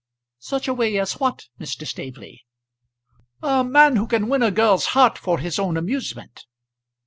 [0.39, 1.85] "Such a way as what, Mr.
[1.85, 2.41] Staveley?"
[3.43, 6.47] "A man who can win a girl's heart for his own amusement."